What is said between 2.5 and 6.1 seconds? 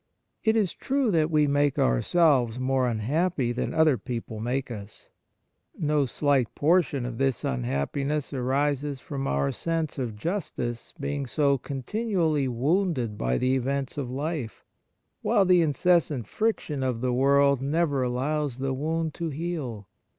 more unhappy than other people make us. No